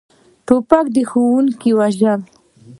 توپک 0.45 0.85
ښوونکي 1.09 1.71
وژلي. 1.79 2.13